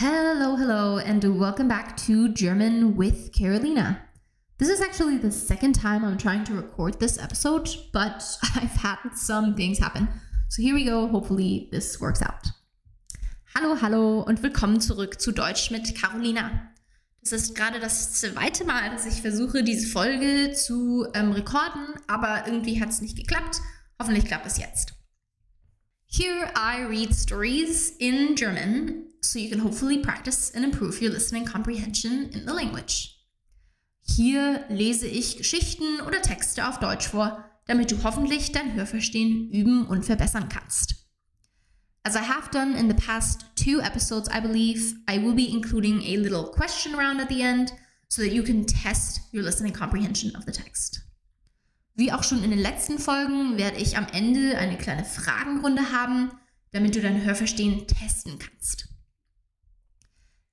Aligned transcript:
Hello, 0.00 0.54
hello, 0.54 0.98
and 0.98 1.40
welcome 1.40 1.66
back 1.66 1.96
to 1.96 2.28
German 2.28 2.94
with 2.94 3.32
Carolina. 3.32 4.00
This 4.58 4.68
is 4.68 4.80
actually 4.80 5.18
the 5.18 5.32
second 5.32 5.72
time 5.72 6.04
I'm 6.04 6.16
trying 6.16 6.44
to 6.44 6.54
record 6.54 7.00
this 7.00 7.18
episode, 7.18 7.68
but 7.92 8.22
I've 8.54 8.76
had 8.76 8.98
some 9.16 9.56
things 9.56 9.80
happen. 9.80 10.08
So 10.50 10.62
here 10.62 10.76
we 10.76 10.84
go. 10.84 11.08
Hopefully, 11.08 11.68
this 11.72 12.00
works 12.00 12.22
out. 12.22 12.46
Hallo, 13.56 13.74
hallo 13.74 14.20
und 14.20 14.40
willkommen 14.40 14.80
zurück 14.80 15.20
zu 15.20 15.32
Deutsch 15.32 15.72
mit 15.72 15.96
Carolina. 15.96 16.70
Das 17.20 17.32
ist 17.32 17.56
gerade 17.56 17.80
das 17.80 18.12
zweite 18.12 18.64
Mal, 18.64 18.90
dass 18.90 19.04
ich 19.04 19.20
versuche, 19.20 19.64
diese 19.64 19.88
Folge 19.88 20.52
zu 20.52 21.08
ähm, 21.12 21.32
rekorden, 21.32 21.94
aber 22.06 22.44
irgendwie 22.46 22.80
hat 22.80 22.90
es 22.90 23.00
nicht 23.00 23.16
geklappt. 23.16 23.56
Hoffentlich 24.00 24.26
klappt 24.26 24.46
es 24.46 24.58
jetzt. 24.58 24.92
Here 26.06 26.52
I 26.56 26.84
read 26.84 27.12
stories 27.12 27.90
in 27.98 28.36
German 28.36 29.07
so 29.20 29.38
you 29.38 29.50
can 29.50 29.60
hopefully 29.60 29.98
practice 29.98 30.50
and 30.54 30.64
improve 30.64 31.00
your 31.00 31.10
listening 31.10 31.44
comprehension 31.44 32.30
in 32.32 32.46
the 32.46 32.52
language. 32.52 33.14
Hier 34.00 34.64
lese 34.68 35.06
ich 35.06 35.36
Geschichten 35.36 36.00
oder 36.06 36.22
Texte 36.22 36.66
auf 36.66 36.78
Deutsch 36.78 37.08
vor, 37.08 37.44
damit 37.66 37.90
du 37.90 38.02
hoffentlich 38.02 38.52
dein 38.52 38.74
Hörverstehen 38.74 39.50
üben 39.50 39.86
und 39.86 40.04
verbessern 40.04 40.48
kannst. 40.48 40.94
As 42.04 42.14
I 42.14 42.20
have 42.20 42.50
done 42.50 42.74
in 42.74 42.88
the 42.88 42.94
past 42.94 43.44
two 43.54 43.80
episodes, 43.80 44.28
I 44.30 44.40
believe, 44.40 44.94
I 45.06 45.18
will 45.18 45.34
be 45.34 45.52
including 45.52 46.00
a 46.00 46.16
little 46.16 46.50
question 46.50 46.94
round 46.94 47.20
at 47.20 47.28
the 47.28 47.42
end 47.42 47.72
so 48.08 48.22
that 48.22 48.32
you 48.32 48.42
can 48.42 48.64
test 48.64 49.20
your 49.32 49.42
listening 49.42 49.74
comprehension 49.74 50.34
of 50.34 50.44
the 50.44 50.52
text. 50.52 51.02
Wie 51.94 52.12
auch 52.12 52.22
schon 52.22 52.42
in 52.42 52.50
den 52.50 52.60
letzten 52.60 52.98
Folgen 52.98 53.58
werde 53.58 53.78
ich 53.78 53.98
am 53.98 54.06
Ende 54.12 54.56
eine 54.56 54.78
kleine 54.78 55.04
Fragenrunde 55.04 55.92
haben, 55.92 56.30
damit 56.70 56.94
du 56.94 57.02
dein 57.02 57.24
Hörverstehen 57.24 57.86
testen 57.86 58.38
kannst. 58.38 58.88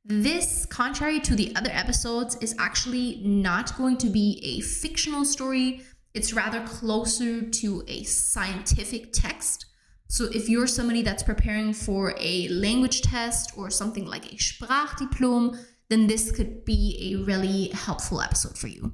This, 0.08 0.68
contrary 0.68 1.20
to 1.22 1.36
the 1.36 1.56
other 1.56 1.72
episodes, 1.74 2.38
is 2.40 2.54
actually 2.60 3.22
not 3.24 3.76
going 3.76 3.98
to 3.98 4.08
be 4.08 4.40
a 4.44 4.62
fictional 4.62 5.26
story. 5.26 5.82
It's 6.14 6.32
rather 6.32 6.62
closer 6.62 7.42
to 7.42 7.84
a 7.88 8.04
scientific 8.04 9.14
text. 9.14 9.66
So, 10.08 10.26
if 10.26 10.48
you're 10.48 10.68
somebody 10.68 11.02
that's 11.02 11.24
preparing 11.24 11.74
for 11.74 12.14
a 12.20 12.48
language 12.50 13.02
test 13.02 13.58
or 13.58 13.72
something 13.72 14.06
like 14.06 14.32
a 14.32 14.36
Sprachdiplom, 14.36 15.58
then 15.90 16.06
this 16.06 16.32
could 16.32 16.66
be 16.66 17.16
a 17.16 17.26
really 17.26 17.70
helpful 17.70 18.22
episode 18.22 18.60
for 18.60 18.68
you. 18.68 18.94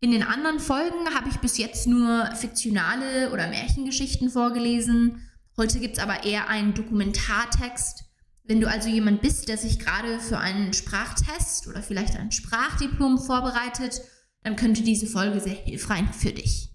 In 0.00 0.10
den 0.10 0.24
anderen 0.24 0.58
Folgen 0.58 1.14
habe 1.14 1.28
ich 1.28 1.36
bis 1.36 1.56
jetzt 1.56 1.86
nur 1.86 2.34
fiktionale 2.34 3.30
oder 3.30 3.46
Märchengeschichten 3.46 4.28
vorgelesen. 4.28 5.22
Heute 5.56 5.78
gibt 5.78 5.98
es 5.98 6.02
aber 6.02 6.24
eher 6.24 6.48
einen 6.48 6.74
Dokumentartext 6.74 8.05
Wenn 8.48 8.60
du 8.60 8.68
also 8.68 8.88
jemand 8.88 9.22
bist, 9.22 9.48
der 9.48 9.58
sich 9.58 9.80
gerade 9.80 10.20
für 10.20 10.38
einen 10.38 10.72
Sprachtest 10.72 11.66
oder 11.66 11.82
vielleicht 11.82 12.16
ein 12.16 12.30
Sprachdiplom 12.30 13.18
vorbereitet, 13.18 14.02
dann 14.44 14.54
könnte 14.54 14.82
diese 14.82 15.08
Folge 15.08 15.40
sehr 15.40 15.54
hilfreich 15.54 16.06
für 16.12 16.32
dich. 16.32 16.70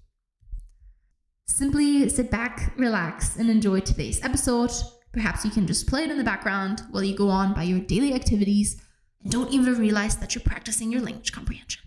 Simply 1.45 2.09
sit 2.09 2.30
back, 2.30 2.73
relax, 2.78 3.38
and 3.38 3.50
enjoy 3.50 3.80
today's 3.80 4.19
episode. 4.19 4.73
Perhaps 5.13 5.45
you 5.45 5.52
can 5.52 5.66
just 5.66 5.88
play 5.88 6.03
it 6.03 6.11
in 6.11 6.17
the 6.17 6.23
background 6.23 6.83
while 6.91 7.03
you 7.03 7.16
go 7.16 7.30
on 7.30 7.53
by 7.53 7.63
your 7.63 7.80
daily 7.80 8.13
activities 8.13 8.78
and 9.23 9.33
don't 9.33 9.52
even 9.52 9.75
realize 9.75 10.17
that 10.19 10.33
you're 10.33 10.44
practicing 10.44 10.91
your 10.91 11.02
language 11.02 11.31
comprehension. 11.31 11.81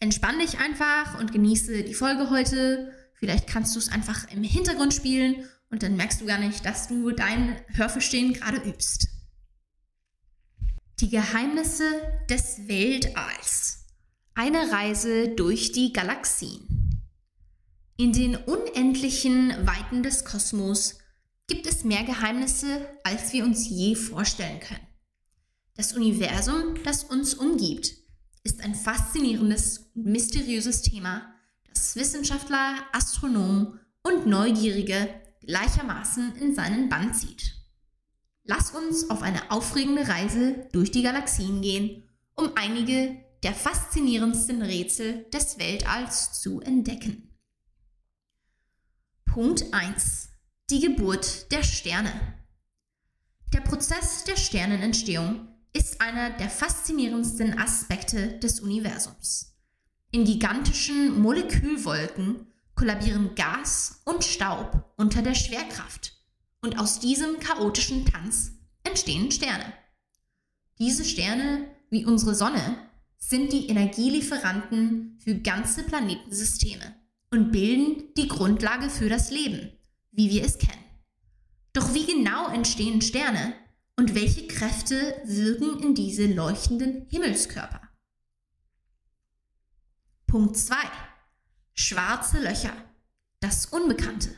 Entspann 0.00 0.38
dich 0.40 0.58
einfach 0.58 1.18
und 1.20 1.32
genieße 1.32 1.84
die 1.84 1.94
Folge 1.94 2.30
heute. 2.30 2.92
Vielleicht 3.14 3.46
kannst 3.46 3.74
du 3.74 3.78
es 3.78 3.88
einfach 3.88 4.30
im 4.32 4.42
Hintergrund 4.42 4.94
spielen 4.94 5.48
und 5.70 5.82
dann 5.82 5.96
merkst 5.96 6.20
du 6.20 6.26
gar 6.26 6.38
nicht, 6.38 6.64
dass 6.64 6.88
du 6.88 7.10
dein 7.10 7.60
Hörverstehen 7.68 8.32
gerade 8.32 8.58
übst. 8.58 9.08
Die 11.00 11.10
Geheimnisse 11.10 11.84
des 12.30 12.68
Weltalls. 12.68 13.84
Eine 14.34 14.70
Reise 14.70 15.28
durch 15.30 15.72
die 15.72 15.92
Galaxien. 15.92 17.02
In 17.96 18.12
den 18.12 18.36
unendlichen 18.36 19.50
Weiten 19.66 20.02
des 20.02 20.24
Kosmos 20.24 20.98
gibt 21.46 21.66
es 21.66 21.84
mehr 21.84 22.04
Geheimnisse, 22.04 22.86
als 23.04 23.32
wir 23.32 23.44
uns 23.44 23.68
je 23.68 23.94
vorstellen 23.94 24.60
können. 24.60 24.86
Das 25.74 25.92
Universum, 25.92 26.82
das 26.84 27.04
uns 27.04 27.34
umgibt, 27.34 27.92
ist 28.42 28.62
ein 28.62 28.74
faszinierendes 28.74 29.90
und 29.94 30.06
mysteriöses 30.06 30.82
Thema, 30.82 31.34
das 31.68 31.96
Wissenschaftler, 31.96 32.76
Astronomen 32.92 33.80
und 34.02 34.26
Neugierige 34.26 35.08
gleichermaßen 35.40 36.36
in 36.36 36.54
seinen 36.54 36.88
Bann 36.88 37.14
zieht. 37.14 37.54
Lass 38.44 38.70
uns 38.70 39.10
auf 39.10 39.22
eine 39.22 39.50
aufregende 39.50 40.06
Reise 40.06 40.68
durch 40.72 40.90
die 40.90 41.02
Galaxien 41.02 41.62
gehen, 41.62 42.08
um 42.34 42.52
einige 42.54 43.16
der 43.42 43.54
faszinierendsten 43.54 44.62
Rätsel 44.62 45.26
des 45.32 45.58
Weltalls 45.58 46.40
zu 46.40 46.60
entdecken. 46.60 47.34
Punkt 49.24 49.72
1. 49.72 50.30
Die 50.70 50.80
Geburt 50.80 51.50
der 51.52 51.62
Sterne. 51.62 52.12
Der 53.52 53.60
Prozess 53.60 54.24
der 54.24 54.36
Sternenentstehung 54.36 55.48
ist 55.72 56.00
einer 56.00 56.30
der 56.30 56.48
faszinierendsten 56.48 57.58
Aspekte 57.58 58.38
des 58.38 58.60
Universums. 58.60 59.56
In 60.10 60.24
gigantischen 60.24 61.20
Molekülwolken 61.20 62.46
kollabieren 62.76 63.34
Gas 63.34 64.02
und 64.04 64.22
Staub 64.22 64.92
unter 64.96 65.22
der 65.22 65.34
Schwerkraft. 65.34 66.12
Und 66.62 66.78
aus 66.78 67.00
diesem 67.00 67.40
chaotischen 67.40 68.04
Tanz 68.04 68.52
entstehen 68.84 69.32
Sterne. 69.32 69.72
Diese 70.78 71.04
Sterne, 71.04 71.68
wie 71.90 72.04
unsere 72.04 72.34
Sonne, 72.34 72.76
sind 73.18 73.52
die 73.52 73.68
Energielieferanten 73.68 75.18
für 75.18 75.36
ganze 75.36 75.82
Planetensysteme 75.82 76.94
und 77.30 77.50
bilden 77.50 78.14
die 78.16 78.28
Grundlage 78.28 78.90
für 78.90 79.08
das 79.08 79.30
Leben, 79.30 79.72
wie 80.12 80.30
wir 80.30 80.44
es 80.44 80.58
kennen. 80.58 80.84
Doch 81.72 81.94
wie 81.94 82.06
genau 82.06 82.48
entstehen 82.48 83.00
Sterne 83.00 83.54
und 83.96 84.14
welche 84.14 84.46
Kräfte 84.46 85.20
wirken 85.24 85.82
in 85.82 85.94
diese 85.94 86.26
leuchtenden 86.26 87.06
Himmelskörper? 87.08 87.80
Punkt 90.26 90.56
2. 90.56 90.76
Schwarze 91.78 92.40
Löcher. 92.40 92.72
Das 93.40 93.66
Unbekannte. 93.66 94.30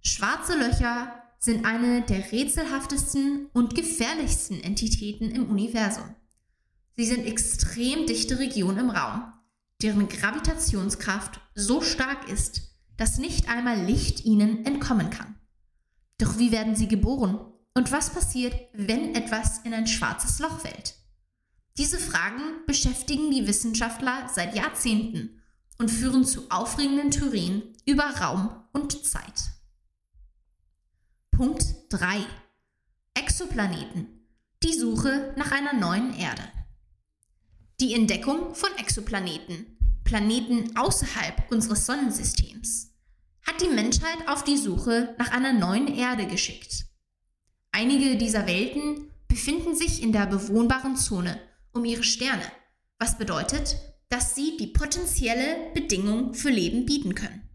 Schwarze 0.00 0.56
Löcher 0.56 1.12
sind 1.40 1.66
eine 1.66 2.02
der 2.02 2.30
rätselhaftesten 2.30 3.46
und 3.52 3.74
gefährlichsten 3.74 4.62
Entitäten 4.62 5.32
im 5.32 5.50
Universum. 5.50 6.14
Sie 6.96 7.04
sind 7.04 7.26
extrem 7.26 8.06
dichte 8.06 8.38
Regionen 8.38 8.78
im 8.78 8.90
Raum, 8.90 9.32
deren 9.82 10.08
Gravitationskraft 10.08 11.40
so 11.56 11.82
stark 11.82 12.30
ist, 12.30 12.62
dass 12.96 13.18
nicht 13.18 13.48
einmal 13.48 13.84
Licht 13.84 14.24
ihnen 14.24 14.64
entkommen 14.64 15.10
kann. 15.10 15.34
Doch 16.18 16.38
wie 16.38 16.52
werden 16.52 16.76
sie 16.76 16.86
geboren 16.86 17.40
und 17.74 17.90
was 17.90 18.10
passiert, 18.10 18.54
wenn 18.72 19.16
etwas 19.16 19.58
in 19.64 19.74
ein 19.74 19.88
schwarzes 19.88 20.38
Loch 20.38 20.60
fällt? 20.60 20.94
Diese 21.76 21.98
Fragen 21.98 22.64
beschäftigen 22.68 23.32
die 23.32 23.48
Wissenschaftler 23.48 24.30
seit 24.32 24.54
Jahrzehnten 24.54 25.37
und 25.78 25.90
führen 25.90 26.24
zu 26.24 26.50
aufregenden 26.50 27.10
Theorien 27.10 27.62
über 27.86 28.04
Raum 28.04 28.50
und 28.72 29.06
Zeit. 29.06 29.50
Punkt 31.30 31.64
3. 31.90 32.26
Exoplaneten. 33.14 34.26
Die 34.62 34.74
Suche 34.74 35.34
nach 35.36 35.52
einer 35.52 35.72
neuen 35.72 36.12
Erde. 36.14 36.42
Die 37.80 37.94
Entdeckung 37.94 38.56
von 38.56 38.70
Exoplaneten, 38.76 39.78
Planeten 40.02 40.76
außerhalb 40.76 41.50
unseres 41.52 41.86
Sonnensystems, 41.86 42.92
hat 43.46 43.60
die 43.60 43.68
Menschheit 43.68 44.26
auf 44.26 44.42
die 44.42 44.56
Suche 44.56 45.14
nach 45.16 45.30
einer 45.30 45.52
neuen 45.52 45.86
Erde 45.86 46.26
geschickt. 46.26 46.86
Einige 47.70 48.16
dieser 48.16 48.46
Welten 48.48 49.12
befinden 49.28 49.76
sich 49.76 50.02
in 50.02 50.12
der 50.12 50.26
bewohnbaren 50.26 50.96
Zone 50.96 51.40
um 51.72 51.84
ihre 51.84 52.02
Sterne, 52.02 52.50
was 52.98 53.16
bedeutet, 53.16 53.76
dass 54.08 54.34
sie 54.34 54.56
die 54.56 54.68
potenzielle 54.68 55.70
Bedingung 55.74 56.34
für 56.34 56.50
Leben 56.50 56.86
bieten 56.86 57.14
können. 57.14 57.48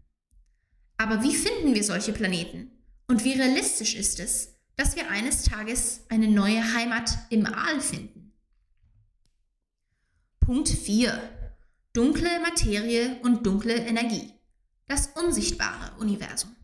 Aber 0.96 1.22
wie 1.22 1.34
finden 1.34 1.74
wir 1.74 1.82
solche 1.82 2.12
Planeten? 2.12 2.70
Und 3.08 3.24
wie 3.24 3.32
realistisch 3.32 3.94
ist 3.94 4.20
es, 4.20 4.54
dass 4.76 4.96
wir 4.96 5.10
eines 5.10 5.42
Tages 5.42 6.02
eine 6.08 6.28
neue 6.28 6.74
Heimat 6.74 7.10
im 7.30 7.46
Aal 7.46 7.80
finden? 7.80 8.32
Punkt 10.40 10.68
4. 10.68 11.20
Dunkle 11.92 12.40
Materie 12.40 13.18
und 13.22 13.46
dunkle 13.46 13.74
Energie. 13.74 14.32
Das 14.86 15.08
unsichtbare 15.14 15.98
Universum. 15.98 16.54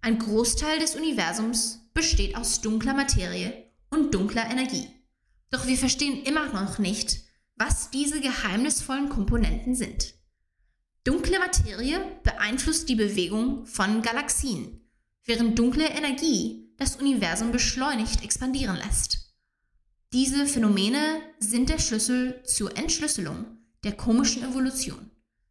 Ein 0.00 0.18
Großteil 0.18 0.78
des 0.78 0.96
Universums 0.96 1.90
besteht 1.94 2.34
aus 2.34 2.60
dunkler 2.60 2.94
Materie 2.94 3.70
und 3.90 4.14
dunkler 4.14 4.50
Energie. 4.50 4.88
Doch 5.50 5.66
wir 5.66 5.76
verstehen 5.76 6.22
immer 6.24 6.52
noch 6.52 6.78
nicht, 6.78 7.20
was 7.56 7.90
diese 7.90 8.20
geheimnisvollen 8.20 9.08
Komponenten 9.08 9.74
sind. 9.74 10.14
Dunkle 11.04 11.38
Materie 11.38 12.00
beeinflusst 12.22 12.88
die 12.88 12.94
Bewegung 12.94 13.66
von 13.66 14.02
Galaxien, 14.02 14.80
während 15.24 15.58
dunkle 15.58 15.88
Energie 15.88 16.72
das 16.76 16.96
Universum 16.96 17.52
beschleunigt 17.52 18.22
expandieren 18.22 18.76
lässt. 18.76 19.34
Diese 20.12 20.46
Phänomene 20.46 21.20
sind 21.38 21.70
der 21.70 21.78
Schlüssel 21.78 22.42
zur 22.44 22.76
Entschlüsselung 22.76 23.58
der 23.82 23.92
komischen 23.92 24.44
Evolution, 24.44 25.10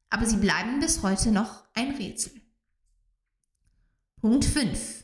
aber 0.10 0.26
sie 0.26 0.38
bleiben 0.38 0.80
bis 0.80 1.02
heute 1.02 1.32
noch 1.32 1.66
ein 1.74 1.96
Rätsel. 1.96 2.34
Punkt 4.22 4.46
5. 4.46 5.04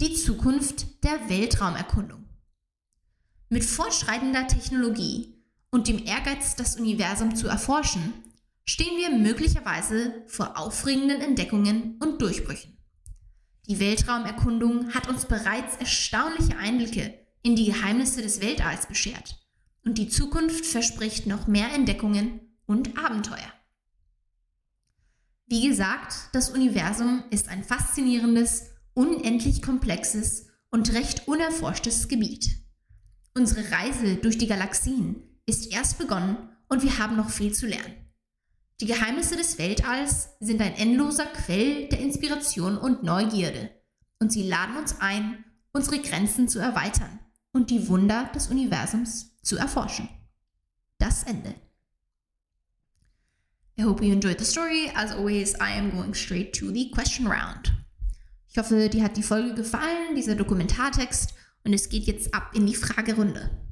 Die 0.00 0.14
Zukunft 0.14 1.04
der 1.04 1.28
Weltraumerkundung. 1.28 2.24
Mit 3.48 3.64
fortschreitender 3.64 4.46
Technologie 4.46 5.37
und 5.70 5.88
dem 5.88 6.04
Ehrgeiz, 6.04 6.56
das 6.56 6.76
Universum 6.76 7.34
zu 7.34 7.48
erforschen, 7.48 8.12
stehen 8.64 8.96
wir 8.98 9.10
möglicherweise 9.10 10.22
vor 10.26 10.58
aufregenden 10.58 11.20
Entdeckungen 11.20 11.96
und 12.00 12.20
Durchbrüchen. 12.20 12.76
Die 13.68 13.80
Weltraumerkundung 13.80 14.94
hat 14.94 15.08
uns 15.08 15.26
bereits 15.26 15.76
erstaunliche 15.76 16.56
Einblicke 16.56 17.14
in 17.42 17.54
die 17.54 17.66
Geheimnisse 17.66 18.22
des 18.22 18.40
Weltalls 18.40 18.86
beschert 18.86 19.38
und 19.84 19.98
die 19.98 20.08
Zukunft 20.08 20.66
verspricht 20.66 21.26
noch 21.26 21.46
mehr 21.46 21.72
Entdeckungen 21.72 22.40
und 22.66 22.98
Abenteuer. 22.98 23.52
Wie 25.46 25.66
gesagt, 25.66 26.28
das 26.32 26.50
Universum 26.50 27.24
ist 27.30 27.48
ein 27.48 27.64
faszinierendes, 27.64 28.70
unendlich 28.92 29.62
komplexes 29.62 30.46
und 30.70 30.92
recht 30.92 31.26
unerforschtes 31.26 32.08
Gebiet. 32.08 32.50
Unsere 33.34 33.70
Reise 33.70 34.16
durch 34.16 34.36
die 34.36 34.46
Galaxien 34.46 35.27
ist 35.48 35.72
erst 35.72 35.98
begonnen 35.98 36.36
und 36.68 36.82
wir 36.82 36.98
haben 36.98 37.16
noch 37.16 37.30
viel 37.30 37.54
zu 37.54 37.66
lernen. 37.66 37.94
Die 38.80 38.86
Geheimnisse 38.86 39.34
des 39.34 39.58
Weltalls 39.58 40.28
sind 40.40 40.60
ein 40.60 40.74
endloser 40.74 41.24
Quell 41.26 41.88
der 41.88 42.00
Inspiration 42.00 42.76
und 42.76 43.02
Neugierde 43.02 43.70
und 44.20 44.30
sie 44.30 44.46
laden 44.46 44.76
uns 44.76 45.00
ein, 45.00 45.44
unsere 45.72 46.00
Grenzen 46.00 46.48
zu 46.48 46.58
erweitern 46.58 47.18
und 47.52 47.70
die 47.70 47.88
Wunder 47.88 48.30
des 48.34 48.48
Universums 48.48 49.40
zu 49.42 49.56
erforschen. 49.56 50.08
Das 50.98 51.24
Ende. 51.24 51.54
I 53.78 53.84
hope 53.84 54.04
you 54.04 54.12
enjoyed 54.12 54.38
the 54.38 54.44
story. 54.44 54.90
As 54.94 55.12
always, 55.12 55.54
I 55.54 55.78
am 55.78 55.90
going 55.92 56.12
straight 56.12 56.52
to 56.58 56.70
the 56.70 56.90
question 56.90 57.26
round. 57.26 57.72
Ich 58.48 58.58
hoffe, 58.58 58.88
dir 58.88 59.02
hat 59.02 59.16
die 59.16 59.22
Folge 59.22 59.54
gefallen, 59.54 60.14
dieser 60.16 60.34
Dokumentartext, 60.34 61.34
und 61.64 61.72
es 61.72 61.88
geht 61.88 62.04
jetzt 62.04 62.34
ab 62.34 62.50
in 62.54 62.66
die 62.66 62.74
Fragerunde. 62.74 63.67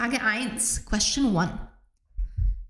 Frage 0.00 0.22
1, 0.22 0.86
Question 0.86 1.36
1. 1.36 1.50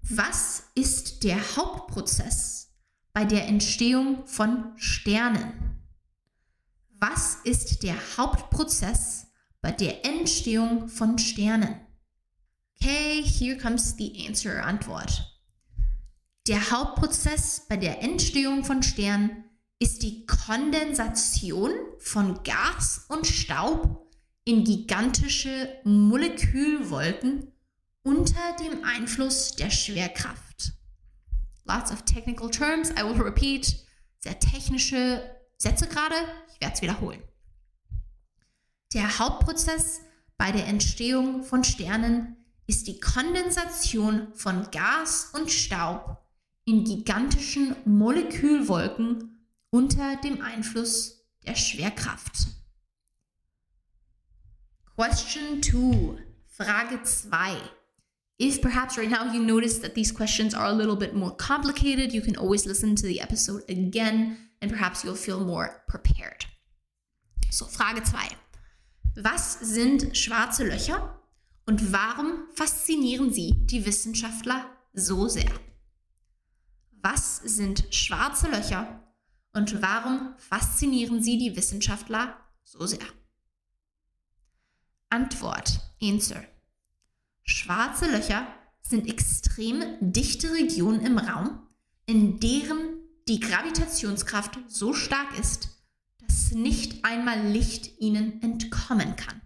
Was 0.02 0.64
ist 0.74 1.22
der 1.22 1.36
Hauptprozess 1.54 2.72
bei 3.12 3.24
der 3.24 3.46
Entstehung 3.46 4.26
von 4.26 4.72
Sternen? 4.74 5.80
Was 6.98 7.36
ist 7.44 7.84
der 7.84 7.94
Hauptprozess 8.16 9.28
bei 9.60 9.70
der 9.70 10.04
Entstehung 10.04 10.88
von 10.88 11.20
Sternen? 11.20 11.76
Okay, 12.82 13.22
here 13.22 13.56
comes 13.56 13.94
the 13.96 14.26
answer. 14.26 14.64
Antwort. 14.64 15.40
Der 16.48 16.72
Hauptprozess 16.72 17.64
bei 17.68 17.76
der 17.76 18.02
Entstehung 18.02 18.64
von 18.64 18.82
Sternen 18.82 19.44
ist 19.78 20.02
die 20.02 20.26
Kondensation 20.26 21.70
von 22.00 22.42
Gas 22.42 23.04
und 23.08 23.24
Staub 23.24 24.09
in 24.50 24.64
gigantische 24.64 25.68
Molekülwolken 25.84 27.52
unter 28.02 28.56
dem 28.58 28.82
Einfluss 28.82 29.52
der 29.52 29.70
Schwerkraft. 29.70 30.72
Lots 31.66 31.92
of 31.92 32.02
technical 32.02 32.50
terms, 32.50 32.90
I 32.90 33.04
will 33.04 33.22
repeat. 33.22 33.76
Sehr 34.18 34.40
technische 34.40 35.22
Sätze 35.56 35.86
gerade, 35.86 36.16
ich 36.52 36.60
werde 36.60 36.74
es 36.74 36.82
wiederholen. 36.82 37.22
Der 38.92 39.20
Hauptprozess 39.20 40.00
bei 40.36 40.50
der 40.50 40.66
Entstehung 40.66 41.44
von 41.44 41.62
Sternen 41.62 42.36
ist 42.66 42.88
die 42.88 42.98
Kondensation 42.98 44.34
von 44.34 44.68
Gas 44.72 45.30
und 45.32 45.52
Staub 45.52 46.18
in 46.64 46.82
gigantischen 46.82 47.76
Molekülwolken 47.84 49.46
unter 49.70 50.16
dem 50.16 50.42
Einfluss 50.42 51.24
der 51.46 51.54
Schwerkraft. 51.54 52.59
Question 54.96 55.60
2. 55.60 56.18
Frage 56.58 56.98
2. 57.04 57.70
If 58.38 58.62
perhaps 58.62 58.96
right 58.96 59.10
now 59.10 59.32
you 59.32 59.42
notice 59.42 59.78
that 59.78 59.94
these 59.94 60.10
questions 60.10 60.54
are 60.54 60.66
a 60.66 60.72
little 60.72 60.96
bit 60.96 61.14
more 61.14 61.30
complicated, 61.30 62.12
you 62.12 62.22
can 62.22 62.36
always 62.36 62.66
listen 62.66 62.96
to 62.96 63.06
the 63.06 63.20
episode 63.20 63.62
again 63.68 64.50
and 64.62 64.70
perhaps 64.70 65.04
you'll 65.04 65.14
feel 65.14 65.40
more 65.40 65.82
prepared. 65.88 66.46
So, 67.50 67.66
Frage 67.66 68.02
2. 68.04 68.36
Was 69.16 69.58
sind 69.60 70.16
schwarze 70.16 70.64
Löcher 70.64 71.18
und 71.66 71.92
warum 71.92 72.48
faszinieren 72.54 73.32
sie 73.32 73.54
die 73.66 73.84
Wissenschaftler 73.84 74.64
so 74.92 75.28
sehr? 75.28 75.52
Was 77.02 77.38
sind 77.38 77.86
schwarze 77.90 78.48
Löcher 78.48 79.02
und 79.52 79.82
warum 79.82 80.34
faszinieren 80.38 81.22
sie 81.22 81.38
die 81.38 81.56
Wissenschaftler 81.56 82.36
so 82.64 82.86
sehr? 82.86 83.06
Antwort, 85.10 85.80
Answer. 86.00 86.44
Schwarze 87.42 88.08
Löcher 88.10 88.46
sind 88.80 89.08
extrem 89.08 89.82
dichte 90.00 90.52
Regionen 90.52 91.00
im 91.04 91.18
Raum, 91.18 91.66
in 92.06 92.38
deren 92.38 93.00
die 93.26 93.40
Gravitationskraft 93.40 94.58
so 94.68 94.94
stark 94.94 95.36
ist, 95.36 95.68
dass 96.20 96.52
nicht 96.52 97.04
einmal 97.04 97.44
Licht 97.48 97.98
ihnen 97.98 98.40
entkommen 98.40 99.16
kann. 99.16 99.40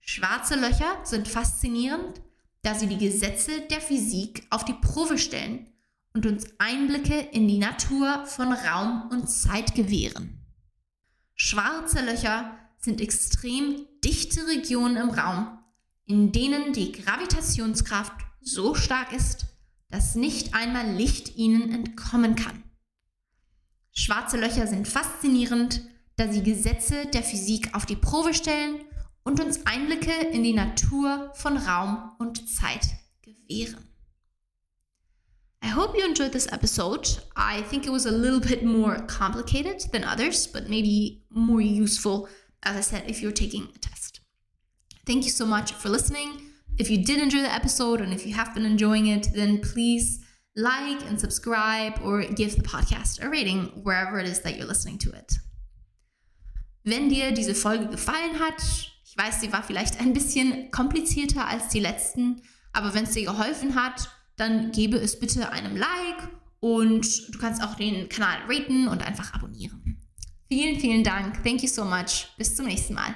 Schwarze 0.00 0.54
Löcher 0.56 1.04
sind 1.04 1.28
faszinierend, 1.28 2.22
da 2.62 2.74
sie 2.74 2.86
die 2.86 2.96
Gesetze 2.96 3.60
der 3.70 3.82
Physik 3.82 4.46
auf 4.48 4.64
die 4.64 4.72
Probe 4.72 5.18
stellen 5.18 5.66
und 6.14 6.24
uns 6.24 6.46
Einblicke 6.58 7.18
in 7.18 7.46
die 7.46 7.58
Natur 7.58 8.24
von 8.24 8.50
Raum 8.50 9.10
und 9.10 9.28
Zeit 9.28 9.74
gewähren. 9.74 10.46
Schwarze 11.34 12.00
Löcher 12.02 12.58
sind 12.78 13.00
extrem 13.00 13.86
dichte 14.04 14.46
Regionen 14.46 14.96
im 14.96 15.10
Raum, 15.10 15.58
in 16.06 16.32
denen 16.32 16.72
die 16.72 16.92
Gravitationskraft 16.92 18.14
so 18.40 18.74
stark 18.74 19.12
ist, 19.12 19.46
dass 19.90 20.14
nicht 20.14 20.54
einmal 20.54 20.90
Licht 20.94 21.36
ihnen 21.36 21.72
entkommen 21.72 22.34
kann. 22.34 22.62
Schwarze 23.92 24.36
Löcher 24.38 24.66
sind 24.66 24.86
faszinierend, 24.86 25.82
da 26.16 26.30
sie 26.32 26.42
Gesetze 26.42 27.06
der 27.06 27.22
Physik 27.22 27.74
auf 27.74 27.86
die 27.86 27.96
Probe 27.96 28.34
stellen 28.34 28.76
und 29.24 29.40
uns 29.40 29.66
Einblicke 29.66 30.12
in 30.32 30.42
die 30.42 30.52
Natur 30.52 31.32
von 31.34 31.56
Raum 31.56 32.12
und 32.18 32.48
Zeit 32.48 32.88
gewähren. 33.22 33.84
I 35.64 35.74
hope 35.74 35.98
you 35.98 36.04
enjoyed 36.04 36.32
this 36.32 36.46
episode. 36.46 37.20
I 37.36 37.62
think 37.68 37.84
it 37.84 37.92
was 37.92 38.06
a 38.06 38.10
little 38.10 38.40
bit 38.40 38.62
more 38.62 39.04
complicated 39.06 39.90
than 39.92 40.04
others, 40.04 40.46
but 40.46 40.68
maybe 40.68 41.24
more 41.30 41.60
useful 41.60 42.28
as 42.62 42.76
I 42.76 42.80
said, 42.80 43.04
if 43.08 43.22
you're 43.22 43.32
taking 43.32 43.68
a 43.74 43.78
test. 43.78 44.20
Thank 45.06 45.24
you 45.24 45.30
so 45.30 45.46
much 45.46 45.72
for 45.72 45.88
listening. 45.88 46.42
If 46.78 46.90
you 46.90 47.04
did 47.04 47.20
enjoy 47.20 47.42
the 47.42 47.52
episode 47.52 48.00
and 48.00 48.12
if 48.12 48.26
you 48.26 48.34
have 48.34 48.54
been 48.54 48.64
enjoying 48.64 49.06
it, 49.08 49.28
then 49.34 49.60
please 49.60 50.24
like 50.54 51.02
and 51.08 51.20
subscribe 51.20 52.00
or 52.04 52.22
give 52.22 52.56
the 52.56 52.62
podcast 52.62 53.22
a 53.22 53.28
rating 53.28 53.82
wherever 53.82 54.18
it 54.18 54.28
is 54.28 54.40
that 54.40 54.56
you're 54.56 54.66
listening 54.66 54.98
to 54.98 55.10
it. 55.10 55.38
Wenn 56.84 57.08
dir 57.08 57.32
diese 57.32 57.54
Folge 57.54 57.88
gefallen 57.88 58.38
hat, 58.38 58.62
ich 59.04 59.16
weiß, 59.16 59.40
sie 59.40 59.52
war 59.52 59.62
vielleicht 59.62 60.00
ein 60.00 60.12
bisschen 60.12 60.70
komplizierter 60.70 61.46
als 61.46 61.68
die 61.68 61.80
letzten, 61.80 62.42
aber 62.72 62.94
wenn 62.94 63.04
es 63.04 63.12
dir 63.12 63.24
geholfen 63.24 63.74
hat, 63.74 64.10
dann 64.36 64.72
gebe 64.72 64.96
es 64.96 65.18
bitte 65.18 65.50
einem 65.50 65.76
Like 65.76 66.28
und 66.60 67.34
du 67.34 67.38
kannst 67.38 67.62
auch 67.62 67.74
den 67.74 68.08
Kanal 68.08 68.38
raten 68.48 68.88
und 68.88 69.02
einfach 69.02 69.34
abonnieren. 69.34 69.97
Vielen, 70.48 70.80
vielen 70.80 71.04
Dank. 71.04 71.42
Thank 71.44 71.62
you 71.62 71.68
so 71.68 71.84
much. 71.84 72.28
Bis 72.38 72.56
zum 72.56 72.66
nächsten 72.66 72.94
Mal. 72.94 73.14